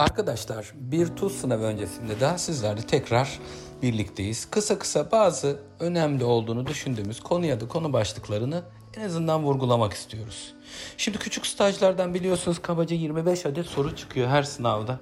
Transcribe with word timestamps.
Arkadaşlar 0.00 0.72
bir 0.74 1.06
tuz 1.06 1.32
sınavı 1.32 1.64
öncesinde 1.64 2.20
daha 2.20 2.38
sizlerle 2.38 2.82
tekrar 2.82 3.38
birlikteyiz. 3.82 4.50
Kısa 4.50 4.78
kısa 4.78 5.10
bazı 5.12 5.60
önemli 5.80 6.24
olduğunu 6.24 6.66
düşündüğümüz 6.66 7.20
konu 7.20 7.46
ya 7.46 7.60
da 7.60 7.68
konu 7.68 7.92
başlıklarını 7.92 8.62
en 8.96 9.04
azından 9.04 9.42
vurgulamak 9.42 9.92
istiyoruz. 9.92 10.54
Şimdi 10.96 11.18
küçük 11.18 11.46
stajlardan 11.46 12.14
biliyorsunuz 12.14 12.62
kabaca 12.62 12.96
25 12.96 13.46
adet 13.46 13.66
soru 13.66 13.96
çıkıyor 13.96 14.28
her 14.28 14.42
sınavda. 14.42 15.00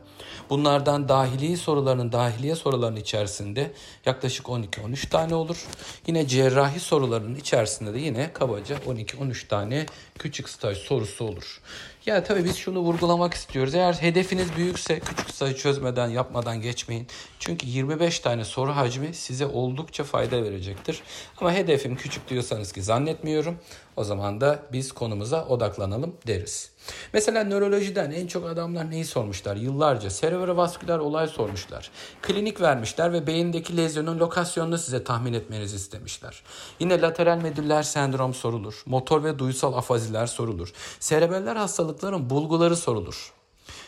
Bunlardan 0.50 1.08
dahiliye 1.08 1.56
sorularının 1.56 2.12
dahiliye 2.12 2.54
sorularının 2.54 3.00
içerisinde 3.00 3.72
yaklaşık 4.06 4.46
12-13 4.46 5.08
tane 5.08 5.34
olur. 5.34 5.66
Yine 6.06 6.26
cerrahi 6.26 6.80
sorularının 6.80 7.34
içerisinde 7.34 7.94
de 7.94 7.98
yine 7.98 8.32
kabaca 8.32 8.76
12-13 8.76 9.48
tane 9.48 9.86
küçük 10.18 10.48
staj 10.48 10.78
sorusu 10.78 11.24
olur. 11.24 11.60
Ya 12.06 12.24
tabii 12.24 12.44
biz 12.44 12.56
şunu 12.56 12.78
vurgulamak 12.78 13.34
istiyoruz. 13.34 13.74
Eğer 13.74 13.92
hedefiniz 13.92 14.56
büyükse 14.56 15.00
küçük 15.00 15.30
stajı 15.30 15.56
çözmeden 15.56 16.08
yapmadan 16.08 16.60
geçmeyin. 16.60 17.06
Çünkü 17.38 17.66
25 17.66 18.20
tane 18.20 18.44
soru 18.44 18.76
hacmi 18.76 19.14
size 19.14 19.46
oldukça 19.46 20.04
fayda 20.04 20.42
verecektir. 20.42 21.02
Ama 21.40 21.52
hedefim 21.52 21.96
küçük 21.96 22.28
diyorsanız 22.28 22.72
ki 22.72 22.82
zannetmiyorum. 22.82 23.58
O 23.98 24.04
zaman 24.04 24.40
da 24.40 24.62
biz 24.72 24.92
konumuza 24.92 25.44
odaklanalım 25.44 26.16
deriz. 26.26 26.70
Mesela 27.12 27.44
nörolojiden 27.44 28.10
en 28.10 28.26
çok 28.26 28.46
adamlar 28.46 28.90
neyi 28.90 29.04
sormuşlar? 29.04 29.56
Yıllarca 29.56 30.10
serebrovasküler 30.10 30.98
olay 30.98 31.28
sormuşlar. 31.28 31.90
Klinik 32.22 32.60
vermişler 32.60 33.12
ve 33.12 33.26
beyindeki 33.26 33.76
lezyonun 33.76 34.18
lokasyonunu 34.18 34.78
size 34.78 35.04
tahmin 35.04 35.32
etmenizi 35.32 35.76
istemişler. 35.76 36.42
Yine 36.80 37.00
lateral 37.00 37.36
medüller 37.36 37.82
sendrom 37.82 38.34
sorulur. 38.34 38.82
Motor 38.86 39.24
ve 39.24 39.38
duysal 39.38 39.72
afaziler 39.72 40.26
sorulur. 40.26 40.72
Serebeller 41.00 41.56
hastalıkların 41.56 42.30
bulguları 42.30 42.76
sorulur. 42.76 43.32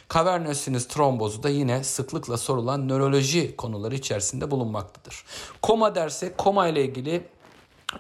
Kavernösinüs 0.09 0.89
trombozu 0.89 1.43
da 1.43 1.49
yine 1.49 1.85
sıklıkla 1.85 2.37
sorulan 2.37 2.89
nöroloji 2.89 3.57
konuları 3.57 3.95
içerisinde 3.95 4.51
bulunmaktadır. 4.51 5.25
Koma 5.63 5.95
derse 5.95 6.35
koma 6.37 6.69
ile 6.69 6.85
ilgili 6.85 7.29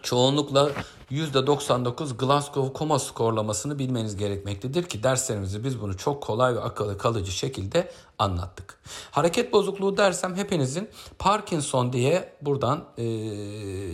çoğunlukla 0.02 0.70
%99 1.10 2.16
Glasgow 2.16 2.72
koma 2.72 2.98
skorlamasını 2.98 3.78
bilmeniz 3.78 4.16
gerekmektedir 4.16 4.82
ki 4.82 5.02
derslerimizde 5.02 5.64
biz 5.64 5.80
bunu 5.80 5.96
çok 5.96 6.22
kolay 6.22 6.54
ve 6.54 6.60
akıllı 6.60 6.98
kalıcı 6.98 7.32
şekilde 7.32 7.90
anlattık. 8.18 8.80
Hareket 9.10 9.52
bozukluğu 9.52 9.96
dersem 9.96 10.36
hepinizin 10.36 10.88
Parkinson 11.18 11.92
diye 11.92 12.32
buradan 12.42 12.84
e, 12.98 13.04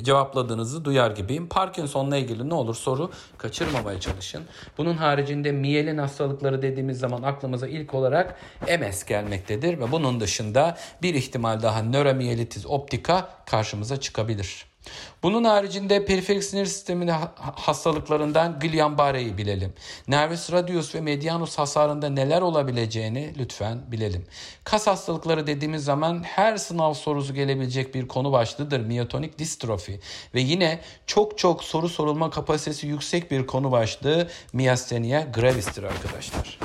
cevapladığınızı 0.05 0.84
duyar 0.84 1.11
gibiyim. 1.11 1.48
Parkinson'la 1.48 2.17
ilgili 2.17 2.48
ne 2.48 2.55
olur 2.55 2.75
soru 2.75 3.11
kaçırmamaya 3.39 4.01
çalışın. 4.01 4.42
Bunun 4.78 4.95
haricinde 4.95 5.53
miyelin 5.53 5.98
hastalıkları 5.98 6.62
dediğimiz 6.62 6.98
zaman 6.98 7.23
aklımıza 7.23 7.69
ilk 7.69 7.95
olarak 7.95 8.36
MS 8.80 9.05
gelmektedir 9.05 9.78
ve 9.78 9.92
bunun 9.92 10.20
dışında 10.20 10.77
bir 11.03 11.14
ihtimal 11.14 11.62
daha 11.62 11.83
nöromiyelitis 11.83 12.67
optika 12.67 13.28
karşımıza 13.47 14.01
çıkabilir. 14.01 14.75
Bunun 15.23 15.45
haricinde 15.45 16.05
periferik 16.05 16.45
sinir 16.45 16.67
sistemi 16.67 17.11
hastalıklarından 17.55 18.59
Guillain-Barré'yi 18.61 19.39
bilelim. 19.39 19.73
Nervus 20.09 20.53
radius 20.53 20.95
ve 20.95 21.01
medianus 21.01 21.59
hasarında 21.59 22.09
neler 22.09 22.42
olabileceğini 22.42 23.33
lütfen 23.39 23.79
bilelim. 23.92 24.27
Kas 24.64 24.87
hastalıkları 24.87 25.47
dediğimiz 25.47 25.84
zaman 25.84 26.23
her 26.23 26.57
sınav 26.57 26.95
sorusu 26.95 27.34
gelebilecek 27.34 27.95
bir 27.95 28.09
konu 28.09 28.33
başlığıdır. 28.33 28.81
Miyotonik 28.81 29.39
distrofi 29.39 30.01
ve 30.34 30.41
yine 30.41 30.81
çok 31.07 31.39
çok 31.39 31.64
soru 31.64 31.89
sorulma 31.89 32.30
kapasitesi 32.30 32.86
yüksek 32.86 33.30
bir 33.30 33.46
konu 33.46 33.73
başlığı 33.73 34.29
miyastenia 34.52 35.20
gravis'tir 35.20 35.83
arkadaşlar. 35.83 36.58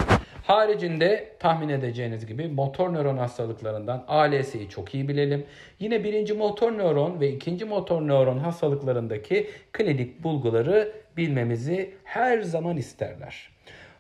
Haricinde 0.52 1.28
tahmin 1.40 1.70
edeceğiniz 1.70 2.26
gibi 2.26 2.48
motor 2.48 2.94
nöron 2.94 3.18
hastalıklarından 3.18 4.04
ALS'yi 4.08 4.70
çok 4.70 4.96
iyi 4.96 5.08
bilelim. 5.08 5.46
Yine 5.80 6.04
birinci 6.04 6.34
motor 6.34 6.72
nöron 6.72 7.20
ve 7.20 7.30
ikinci 7.30 7.66
motor 7.66 8.02
nöron 8.02 8.38
hastalıklarındaki 8.38 9.50
klinik 9.72 10.24
bulguları 10.24 10.92
bilmemizi 11.18 11.94
her 12.04 12.42
zaman 12.42 12.78
isterler. 12.78 13.50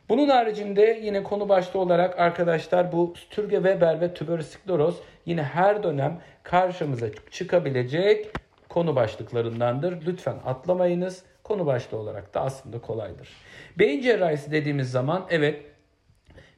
Bunun 0.09 0.29
haricinde 0.29 1.00
yine 1.03 1.23
konu 1.23 1.50
başta 1.50 1.79
olarak 1.79 2.19
arkadaşlar 2.19 2.91
bu 2.91 3.13
Sturge 3.18 3.56
Weber 3.56 4.01
ve 4.01 4.13
tüberosikloroz 4.13 5.01
yine 5.25 5.44
her 5.44 5.83
dönem 5.83 6.19
karşımıza 6.44 7.07
çıkabilecek 7.31 8.28
konu 8.69 8.95
başlıklarındandır. 8.95 10.06
Lütfen 10.06 10.35
atlamayınız. 10.45 11.23
Konu 11.44 11.66
başta 11.66 11.97
olarak 11.97 12.33
da 12.33 12.41
aslında 12.41 12.79
kolaydır. 12.79 13.29
Beyin 13.79 14.01
cerrahisi 14.01 14.51
dediğimiz 14.51 14.91
zaman 14.91 15.25
evet 15.29 15.71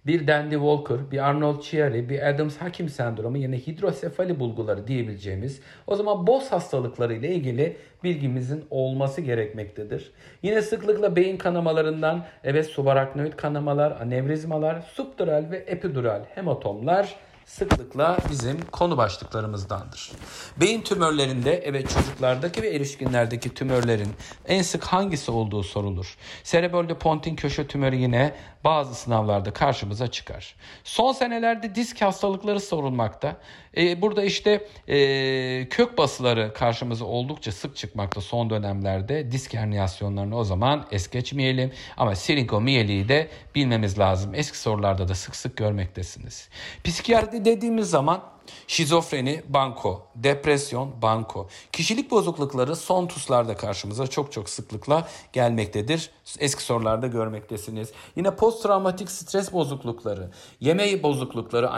bir 0.08 0.28
Dandy 0.28 0.54
Walker, 0.54 1.12
bir 1.12 1.30
Arnold 1.30 1.62
Chiari, 1.62 2.10
bir 2.10 2.30
Adams 2.30 2.58
Hakim 2.58 2.90
sendromu 2.90 3.38
yine 3.38 3.58
hidrosefali 3.58 4.40
bulguları 4.40 4.88
diyebileceğimiz 4.88 5.62
o 5.88 5.96
zaman 5.96 6.28
boz 6.28 6.52
hastalıkları 6.52 7.14
ile 7.14 7.36
ilgili 7.36 7.78
bilgimizin 8.04 8.66
olması 8.70 9.22
gerekmektedir. 9.22 10.12
Yine 10.44 10.62
sıklıkla 10.62 11.16
beyin 11.16 11.38
kanamalarından 11.38 12.26
evet 12.44 12.66
subaraknoid 12.66 13.34
kanamalar, 13.34 13.92
anevrizmalar, 14.02 14.82
subdural 14.82 15.52
ve 15.52 15.58
epidural 15.58 16.26
hematomlar 16.36 17.16
sıklıkla 17.46 18.18
bizim 18.30 18.62
konu 18.72 18.98
başlıklarımızdandır. 18.98 20.12
Beyin 20.58 20.82
tümörlerinde 20.82 21.62
evet 21.66 21.90
çocuklardaki 21.90 22.62
ve 22.62 22.76
erişkinlerdeki 22.76 23.54
tümörlerin 23.54 24.10
en 24.48 24.62
sık 24.62 24.84
hangisi 24.84 25.32
olduğu 25.32 25.64
sorulur. 25.64 26.18
Serebral 26.44 26.88
pontin 26.88 27.36
köşe 27.36 27.68
tümörü 27.68 27.96
yine 27.96 28.34
bazı 28.64 28.96
sınavlarda 28.96 29.54
karşımıza 29.54 30.08
çıkar. 30.08 30.56
Son 30.84 31.12
senelerde 31.12 31.76
disk 31.76 32.02
hastalıkları 32.02 32.60
sorulmakta. 32.60 33.38
Ee, 33.78 34.02
burada 34.02 34.24
işte 34.24 34.68
e, 34.88 35.68
kök 35.70 35.98
basıları 35.98 36.54
karşımıza 36.54 37.06
oldukça 37.06 37.52
sık 37.52 37.76
çıkmakta 37.76 38.22
son 38.22 38.50
dönemlerde. 38.50 39.32
Disk 39.32 39.54
herniyasyonlarını 39.54 40.38
o 40.38 40.44
zaman 40.44 40.88
es 40.92 41.10
geçmeyelim. 41.10 41.72
Ama 41.98 42.16
siringomiyeliği 42.16 43.10
de 43.10 43.28
bilmemiz 43.56 44.00
lazım. 44.00 44.36
Eski 44.36 44.58
sorularda 44.58 45.08
da 45.08 45.16
sık 45.16 45.36
sık 45.36 45.58
görmektesiniz. 45.58 46.50
Psikiyatri 46.84 47.33
dediğimiz 47.46 47.90
zaman 47.90 48.34
Şizofreni 48.68 49.44
banko, 49.50 50.08
depresyon 50.16 51.02
banko. 51.02 51.48
Kişilik 51.72 52.12
bozuklukları 52.12 52.76
son 52.76 53.08
tuzlarda 53.08 53.58
karşımıza 53.58 54.08
çok 54.08 54.32
çok 54.32 54.50
sıklıkla 54.50 55.08
gelmektedir. 55.34 56.12
Eski 56.40 56.64
sorularda 56.64 57.08
görmektesiniz. 57.08 57.92
Yine 58.16 58.36
post 58.36 58.64
travmatik 58.64 59.12
stres 59.12 59.54
bozuklukları, 59.54 60.32
yeme 60.60 61.04
bozuklukları, 61.04 61.70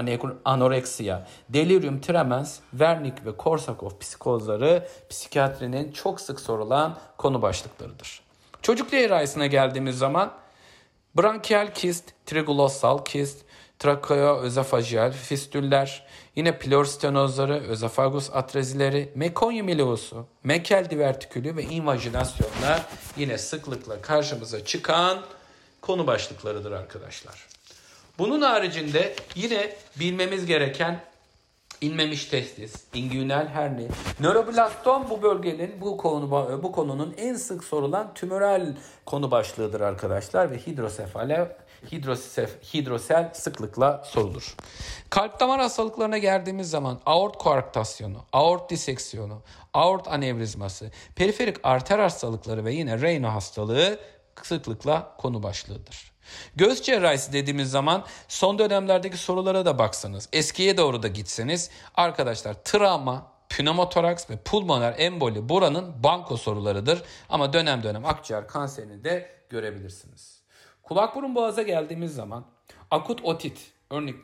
anoreksiya, 0.45 1.27
delirium 1.49 2.01
tremens, 2.01 2.59
Wernicke 2.71 3.25
ve 3.25 3.38
Korsakov 3.38 3.89
psikozları 3.99 4.88
psikiyatrinin 5.09 5.91
çok 5.91 6.21
sık 6.21 6.39
sorulan 6.39 6.97
konu 7.17 7.41
başlıklarıdır. 7.41 8.21
Çocuk 8.61 8.91
cerrahisine 8.91 9.47
geldiğimiz 9.47 9.97
zaman 9.97 10.31
Brankiyal 11.17 11.73
kist, 11.73 12.13
triglossal 12.25 13.05
kist, 13.05 13.45
trakeoözofajial 13.80 15.12
fistüller, 15.12 16.06
yine 16.36 16.59
pleurostenozları, 16.59 17.53
özofagus 17.53 18.30
atrezileri, 18.34 19.12
mekonyum 19.16 19.69
ileosu, 19.69 20.25
mekel 20.44 20.90
divertikülü 20.90 21.56
ve 21.56 21.63
invajinasyonlar 21.63 22.81
yine 23.18 23.38
sıklıkla 23.38 24.02
karşımıza 24.02 24.66
çıkan 24.66 25.22
konu 25.81 26.08
başlıklarıdır 26.08 26.72
arkadaşlar. 26.72 27.47
Bunun 28.18 28.41
haricinde 28.41 29.16
yine 29.36 29.75
bilmemiz 30.00 30.45
gereken 30.45 31.00
inmemiş 31.81 32.25
testis, 32.25 32.75
inguinal 32.94 33.48
herni, 33.48 33.88
nöroblastom 34.19 35.10
bu 35.10 35.21
bölgenin 35.21 35.81
bu 35.81 35.98
konu 35.98 36.31
bu 36.63 36.71
konunun 36.71 37.13
en 37.18 37.36
sık 37.36 37.63
sorulan 37.63 38.13
tümörel 38.13 38.78
konu 39.06 39.31
başlığıdır 39.31 39.81
arkadaşlar 39.81 40.51
ve 40.51 40.57
hidrosefale 40.57 41.57
hidrosef, 41.91 42.73
hidrosel 42.73 43.33
sıklıkla 43.33 44.03
sorulur. 44.05 44.55
Kalp 45.09 45.39
damar 45.39 45.59
hastalıklarına 45.59 46.17
geldiğimiz 46.17 46.69
zaman 46.69 46.99
aort 47.05 47.37
koarktasyonu, 47.37 48.25
aort 48.33 48.69
diseksiyonu, 48.69 49.41
aort 49.73 50.07
anevrizması, 50.07 50.91
periferik 51.15 51.57
arter 51.63 51.99
hastalıkları 51.99 52.65
ve 52.65 52.73
yine 52.73 53.01
Raynaud 53.01 53.33
hastalığı 53.33 53.99
sıklıkla 54.43 55.15
konu 55.17 55.43
başlığıdır. 55.43 56.11
Göz 56.55 56.81
cerrahisi 56.81 57.33
dediğimiz 57.33 57.71
zaman 57.71 58.05
son 58.27 58.59
dönemlerdeki 58.59 59.17
sorulara 59.17 59.65
da 59.65 59.79
baksanız, 59.79 60.29
eskiye 60.33 60.77
doğru 60.77 61.03
da 61.03 61.07
gitseniz 61.07 61.69
arkadaşlar 61.95 62.53
travma, 62.53 63.31
pneumotoraks 63.49 64.29
ve 64.29 64.37
pulmoner 64.37 64.95
emboli 64.97 65.49
buranın 65.49 66.03
banko 66.03 66.37
sorularıdır. 66.37 67.03
Ama 67.29 67.53
dönem 67.53 67.83
dönem 67.83 68.05
akciğer 68.05 68.47
kanserini 68.47 69.03
de 69.03 69.31
görebilirsiniz. 69.49 70.44
Kulak 70.85 71.15
burun 71.15 71.35
boğaza 71.35 71.61
geldiğimiz 71.61 72.15
zaman 72.15 72.45
akut 72.91 73.25
otit, 73.25 73.73
örnek 73.89 74.15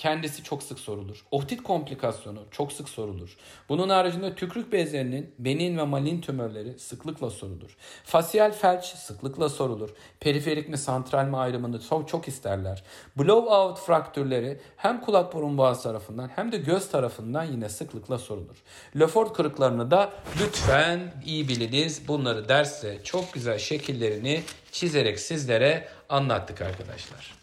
kendisi 0.00 0.42
çok 0.42 0.62
sık 0.62 0.78
sorulur. 0.78 1.24
Otit 1.30 1.62
komplikasyonu 1.62 2.38
çok 2.50 2.72
sık 2.72 2.88
sorulur. 2.88 3.36
Bunun 3.68 3.88
haricinde 3.88 4.34
tükrük 4.34 4.72
bezlerinin 4.72 5.34
benin 5.38 5.78
ve 5.78 5.82
malin 5.82 6.20
tümörleri 6.20 6.78
sıklıkla 6.78 7.30
sorulur. 7.30 7.76
Fasyal 8.04 8.52
felç 8.52 8.84
sıklıkla 8.84 9.48
sorulur. 9.48 9.90
Periferik 10.20 10.68
mi 10.68 10.78
santral 10.78 11.24
mi 11.24 11.36
ayrımını 11.36 11.80
çok, 11.88 12.08
çok 12.08 12.28
isterler. 12.28 12.82
Blowout 13.18 13.78
fraktürleri 13.78 14.60
hem 14.76 15.00
kulak 15.00 15.34
burun 15.34 15.58
boğaz 15.58 15.82
tarafından 15.82 16.28
hem 16.28 16.52
de 16.52 16.56
göz 16.56 16.90
tarafından 16.90 17.44
yine 17.44 17.68
sıklıkla 17.68 18.18
sorulur. 18.18 18.56
Lefort 18.98 19.32
kırıklarını 19.32 19.90
da 19.90 20.12
lütfen 20.40 21.14
iyi 21.26 21.48
biliniz. 21.48 22.08
Bunları 22.08 22.48
derste 22.48 23.04
çok 23.04 23.32
güzel 23.32 23.58
şekillerini 23.58 24.42
çizerek 24.72 25.20
sizlere 25.20 25.88
anlattık 26.08 26.60
arkadaşlar. 26.62 27.39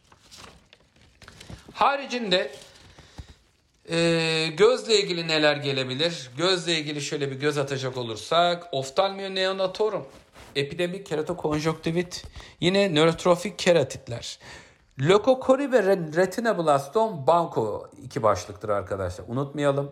Haricinde 1.77 2.51
e, 3.89 4.47
gözle 4.57 4.99
ilgili 4.99 5.27
neler 5.27 5.55
gelebilir? 5.55 6.29
Gözle 6.37 6.77
ilgili 6.77 7.01
şöyle 7.01 7.31
bir 7.31 7.35
göz 7.35 7.57
atacak 7.57 7.97
olursak 7.97 8.67
oftalmiyo 8.71 9.35
neonatorum, 9.35 10.07
epidemik 10.55 11.05
keratokonjonktivit, 11.05 12.23
yine 12.59 12.95
nörotrofik 12.95 13.59
keratitler. 13.59 14.39
Lokokori 15.01 15.71
ve 15.71 15.83
retinoblastom 16.15 17.27
banko 17.27 17.89
iki 18.03 18.23
başlıktır 18.23 18.69
arkadaşlar. 18.69 19.25
Unutmayalım. 19.27 19.91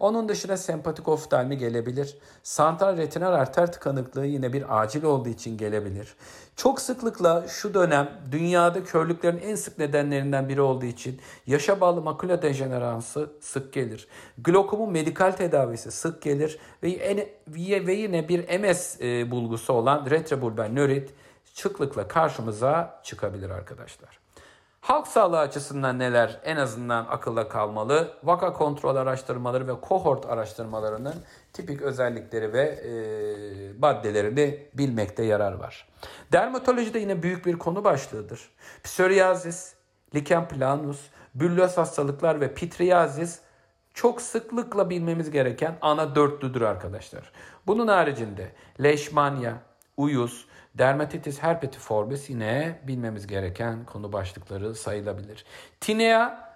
Onun 0.00 0.28
dışında 0.28 0.56
sempatik 0.56 1.08
oftalmi 1.08 1.58
gelebilir. 1.58 2.18
Santral 2.42 2.96
retinal 2.96 3.32
arter 3.32 3.72
tıkanıklığı 3.72 4.26
yine 4.26 4.52
bir 4.52 4.82
acil 4.82 5.02
olduğu 5.02 5.28
için 5.28 5.56
gelebilir. 5.56 6.14
Çok 6.56 6.80
sıklıkla 6.80 7.48
şu 7.48 7.74
dönem 7.74 8.10
dünyada 8.32 8.84
körlüklerin 8.84 9.38
en 9.38 9.54
sık 9.54 9.78
nedenlerinden 9.78 10.48
biri 10.48 10.60
olduğu 10.60 10.86
için 10.86 11.20
yaşa 11.46 11.80
bağlı 11.80 12.02
makula 12.02 12.42
dejeneransı 12.42 13.30
sık 13.40 13.72
gelir. 13.72 14.08
Glokomun 14.38 14.92
medikal 14.92 15.32
tedavisi 15.32 15.90
sık 15.90 16.22
gelir 16.22 16.58
ve, 16.82 16.90
en, 16.90 17.26
ve 17.86 17.92
yine 17.92 18.28
bir 18.28 18.60
MS 18.60 19.00
e, 19.00 19.30
bulgusu 19.30 19.72
olan 19.72 20.10
retrobulbar 20.10 20.74
nörit 20.74 21.10
sıklıkla 21.44 22.08
karşımıza 22.08 23.00
çıkabilir 23.04 23.50
arkadaşlar. 23.50 24.23
Halk 24.84 25.06
sağlığı 25.06 25.38
açısından 25.38 25.98
neler 25.98 26.40
en 26.44 26.56
azından 26.56 27.06
akılda 27.08 27.48
kalmalı? 27.48 28.18
Vaka 28.24 28.52
kontrol 28.52 28.96
araştırmaları 28.96 29.68
ve 29.68 29.80
kohort 29.80 30.26
araştırmalarının 30.26 31.14
tipik 31.52 31.82
özellikleri 31.82 32.52
ve 32.52 32.62
e, 32.62 32.92
maddelerini 33.78 34.68
bilmekte 34.74 35.24
yarar 35.24 35.52
var. 35.52 35.88
Dermatolojide 36.32 36.98
yine 36.98 37.22
büyük 37.22 37.46
bir 37.46 37.58
konu 37.58 37.84
başlığıdır. 37.84 38.50
Psoriasis, 38.82 39.74
lichen 40.14 40.48
planus, 40.48 41.00
büllöz 41.34 41.76
hastalıklar 41.76 42.40
ve 42.40 42.54
pitriazis 42.54 43.40
çok 43.94 44.20
sıklıkla 44.22 44.90
bilmemiz 44.90 45.30
gereken 45.30 45.78
ana 45.80 46.14
dörtlüdür 46.14 46.62
arkadaşlar. 46.62 47.32
Bunun 47.66 47.88
haricinde 47.88 48.52
leishmania, 48.82 49.52
uyuz, 49.96 50.46
Dermatitis 50.78 51.38
herpetiformis 51.38 52.30
yine 52.30 52.80
bilmemiz 52.86 53.26
gereken 53.26 53.84
konu 53.84 54.12
başlıkları 54.12 54.74
sayılabilir. 54.74 55.44
Tinea, 55.80 56.50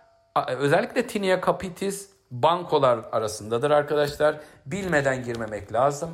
özellikle 0.58 1.06
tinea 1.06 1.40
capitis 1.46 2.10
bankolar 2.30 2.98
arasındadır 3.12 3.70
arkadaşlar. 3.70 4.40
Bilmeden 4.66 5.22
girmemek 5.22 5.72
lazım. 5.72 6.10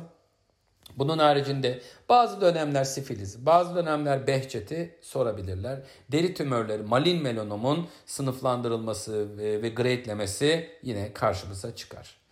Bunun 0.97 1.17
haricinde 1.17 1.81
bazı 2.09 2.41
dönemler 2.41 2.83
sifiliz, 2.83 3.45
bazı 3.45 3.75
dönemler 3.75 4.27
behçeti 4.27 4.99
sorabilirler. 5.01 5.79
Deri 6.11 6.33
tümörleri, 6.33 6.83
malin 6.83 7.23
melanomun 7.23 7.87
sınıflandırılması 8.05 9.37
ve, 9.37 9.61
ve 9.61 9.69
gradelemesi 9.69 10.69
yine 10.83 11.13
karşımıza 11.13 11.75
çıkar. 11.75 12.24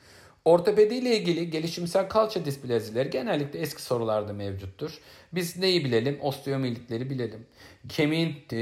Ortopedi 0.46 0.96
ile 0.96 1.18
ilgili 1.18 1.50
gelişimsel 1.50 2.10
kalça 2.10 2.46
displazileri 2.46 3.10
genellikle 3.10 3.60
eski 3.60 3.82
sorularda 3.82 4.34
mevcuttur. 4.34 5.00
Biz 5.34 5.58
neyi 5.58 5.86
bilelim? 5.86 6.18
Osteomiyelitleri 6.22 7.10
bilelim. 7.10 7.46
Kemiğin 7.90 8.36
e, 8.52 8.60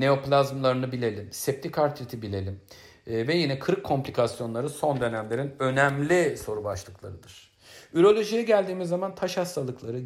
neoplazmlarını 0.00 0.92
bilelim. 0.92 1.28
Septik 1.32 1.78
artriti 1.78 2.22
bilelim. 2.22 2.60
E, 3.06 3.26
ve 3.26 3.36
yine 3.36 3.58
kırık 3.58 3.84
komplikasyonları 3.84 4.68
son 4.68 5.00
dönemlerin 5.00 5.54
önemli 5.58 6.36
soru 6.36 6.64
başlıklarıdır. 6.64 7.54
Ürolojiye 7.94 8.42
geldiğimiz 8.42 8.88
zaman 8.88 9.14
taş 9.14 9.36
hastalıkları, 9.36 9.98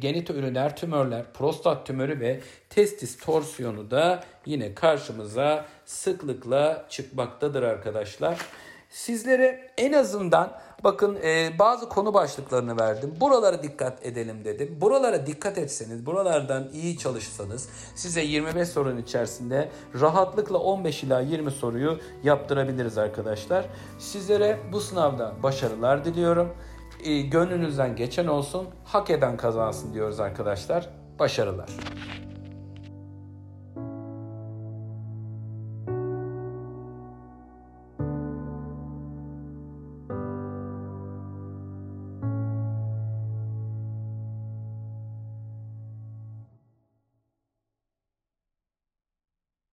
genitoüriner 0.00 0.76
tümörler, 0.76 1.32
prostat 1.32 1.86
tümörü 1.86 2.20
ve 2.20 2.40
testis 2.70 3.18
torsiyonu 3.18 3.90
da 3.90 4.24
yine 4.46 4.74
karşımıza 4.74 5.66
sıklıkla 5.84 6.86
çıkmaktadır 6.88 7.62
arkadaşlar. 7.62 8.38
Sizlere 8.90 9.70
en 9.78 9.92
azından 9.92 10.52
bakın 10.84 11.18
e, 11.24 11.58
bazı 11.58 11.88
konu 11.88 12.14
başlıklarını 12.14 12.80
verdim. 12.80 13.14
Buralara 13.20 13.62
dikkat 13.62 14.06
edelim 14.06 14.44
dedim. 14.44 14.78
Buralara 14.80 15.26
dikkat 15.26 15.58
etseniz, 15.58 16.06
buralardan 16.06 16.68
iyi 16.72 16.98
çalışsanız 16.98 17.68
size 17.94 18.20
25 18.20 18.68
sorunun 18.68 19.02
içerisinde 19.02 19.68
rahatlıkla 20.00 20.58
15 20.58 21.02
ila 21.02 21.20
20 21.20 21.50
soruyu 21.50 21.98
yaptırabiliriz 22.22 22.98
arkadaşlar. 22.98 23.66
Sizlere 23.98 24.58
bu 24.72 24.80
sınavda 24.80 25.32
başarılar 25.42 26.04
diliyorum. 26.04 26.54
E, 27.04 27.20
gönlünüzden 27.20 27.96
geçen 27.96 28.26
olsun, 28.26 28.66
hak 28.84 29.10
eden 29.10 29.36
kazansın 29.36 29.94
diyoruz 29.94 30.20
arkadaşlar. 30.20 30.88
Başarılar. 31.18 31.68